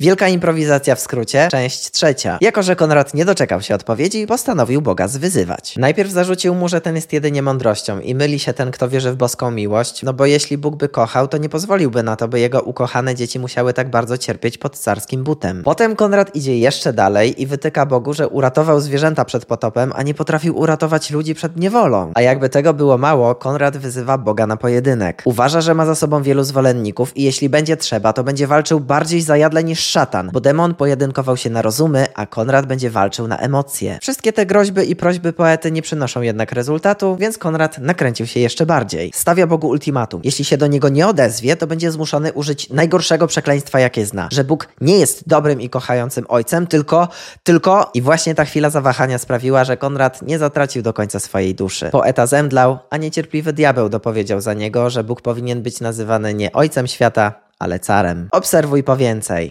Wielka 0.00 0.28
improwizacja 0.28 0.94
w 0.94 1.00
skrócie, 1.00 1.48
część 1.50 1.90
trzecia. 1.90 2.38
Jako, 2.40 2.62
że 2.62 2.76
Konrad 2.76 3.14
nie 3.14 3.24
doczekał 3.24 3.62
się 3.62 3.74
odpowiedzi, 3.74 4.26
postanowił 4.26 4.82
Boga 4.82 5.08
zwyzywać. 5.08 5.74
Najpierw 5.76 6.10
zarzucił 6.10 6.54
mu, 6.54 6.68
że 6.68 6.80
ten 6.80 6.96
jest 6.96 7.12
jedynie 7.12 7.42
mądrością 7.42 8.00
i 8.00 8.14
myli 8.14 8.38
się 8.38 8.52
ten, 8.52 8.70
kto 8.70 8.88
wierzy 8.88 9.12
w 9.12 9.16
boską 9.16 9.50
miłość, 9.50 10.02
no 10.02 10.12
bo 10.12 10.26
jeśli 10.26 10.58
Bóg 10.58 10.76
by 10.76 10.88
kochał, 10.88 11.28
to 11.28 11.38
nie 11.38 11.48
pozwoliłby 11.48 12.02
na 12.02 12.16
to, 12.16 12.28
by 12.28 12.40
jego 12.40 12.60
ukochane 12.60 13.14
dzieci 13.14 13.38
musiały 13.38 13.72
tak 13.72 13.90
bardzo 13.90 14.18
cierpieć 14.18 14.58
pod 14.58 14.78
carskim 14.78 15.24
butem. 15.24 15.62
Potem 15.62 15.96
Konrad 15.96 16.34
idzie 16.34 16.58
jeszcze 16.58 16.92
dalej 16.92 17.42
i 17.42 17.46
wytyka 17.46 17.86
Bogu, 17.86 18.14
że 18.14 18.28
uratował 18.28 18.80
zwierzęta 18.80 19.24
przed 19.24 19.44
potopem, 19.44 19.92
a 19.94 20.02
nie 20.02 20.14
potrafił 20.14 20.58
uratować 20.58 21.10
ludzi 21.10 21.34
przed 21.34 21.56
niewolą. 21.56 22.12
A 22.14 22.20
jakby 22.20 22.48
tego 22.48 22.74
było 22.74 22.98
mało, 22.98 23.34
Konrad 23.34 23.76
wyzywa 23.76 24.18
Boga 24.18 24.46
na 24.46 24.56
pojedynek. 24.56 25.22
Uważa, 25.24 25.60
że 25.60 25.74
ma 25.74 25.86
za 25.86 25.94
sobą 25.94 26.22
wielu 26.22 26.44
zwolenników 26.44 27.16
i 27.16 27.22
jeśli 27.22 27.48
będzie 27.48 27.76
trzeba, 27.76 28.12
to 28.12 28.24
będzie 28.24 28.46
walczył 28.46 28.80
bardziej 28.80 29.20
zajadle 29.20 29.64
niż 29.64 29.85
szatan, 29.86 30.30
bo 30.32 30.40
demon 30.40 30.74
pojedynkował 30.74 31.36
się 31.36 31.50
na 31.50 31.62
rozumy, 31.62 32.06
a 32.14 32.26
Konrad 32.26 32.66
będzie 32.66 32.90
walczył 32.90 33.28
na 33.28 33.38
emocje. 33.38 33.98
Wszystkie 34.02 34.32
te 34.32 34.46
groźby 34.46 34.90
i 34.90 34.96
prośby 34.96 35.32
poety 35.32 35.72
nie 35.72 35.82
przynoszą 35.82 36.22
jednak 36.22 36.52
rezultatu, 36.52 37.16
więc 37.16 37.38
Konrad 37.38 37.78
nakręcił 37.78 38.26
się 38.26 38.40
jeszcze 38.40 38.66
bardziej. 38.66 39.12
Stawia 39.14 39.46
Bogu 39.46 39.68
ultimatum. 39.68 40.20
Jeśli 40.24 40.44
się 40.44 40.56
do 40.56 40.66
niego 40.66 40.88
nie 40.88 41.06
odezwie, 41.06 41.56
to 41.56 41.66
będzie 41.66 41.92
zmuszony 41.92 42.32
użyć 42.32 42.70
najgorszego 42.70 43.26
przekleństwa, 43.26 43.80
jakie 43.80 44.06
zna. 44.06 44.28
Że 44.32 44.44
Bóg 44.44 44.68
nie 44.80 44.98
jest 44.98 45.28
dobrym 45.28 45.60
i 45.60 45.68
kochającym 45.68 46.24
ojcem, 46.28 46.66
tylko, 46.66 47.08
tylko... 47.42 47.90
I 47.94 48.02
właśnie 48.02 48.34
ta 48.34 48.44
chwila 48.44 48.70
zawahania 48.70 49.18
sprawiła, 49.18 49.64
że 49.64 49.76
Konrad 49.76 50.22
nie 50.22 50.38
zatracił 50.38 50.82
do 50.82 50.92
końca 50.92 51.20
swojej 51.20 51.54
duszy. 51.54 51.88
Poeta 51.92 52.26
zemdlał, 52.26 52.78
a 52.90 52.96
niecierpliwy 52.96 53.52
diabeł 53.52 53.88
dopowiedział 53.88 54.40
za 54.40 54.54
niego, 54.54 54.90
że 54.90 55.04
Bóg 55.04 55.20
powinien 55.20 55.62
być 55.62 55.80
nazywany 55.80 56.34
nie 56.34 56.52
ojcem 56.52 56.86
świata, 56.86 57.32
ale 57.58 57.78
carem. 57.80 58.28
Obserwuj 58.32 58.82
po 58.82 58.96
więcej. 58.96 59.44